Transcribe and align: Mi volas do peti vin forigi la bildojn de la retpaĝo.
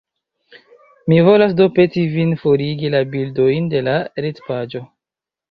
Mi 1.11 1.19
volas 1.27 1.53
do 1.59 1.67
peti 1.75 2.05
vin 2.15 2.33
forigi 2.45 2.91
la 2.95 3.03
bildojn 3.13 3.69
de 3.75 3.85
la 3.91 3.95
retpaĝo. 4.27 4.85